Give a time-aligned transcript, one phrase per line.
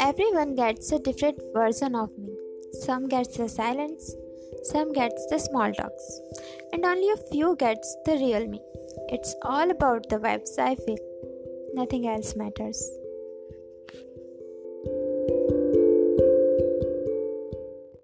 [0.00, 2.36] Everyone gets a different version of me.
[2.72, 4.14] Some gets the silence,
[4.64, 6.20] some gets the small talks,
[6.72, 8.60] and only a few gets the real me.
[9.10, 10.98] It's all about the vibes I feel.
[11.74, 12.90] Nothing else matters.